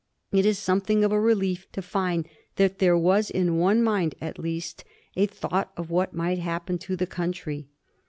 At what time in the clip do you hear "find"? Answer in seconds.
1.83-2.27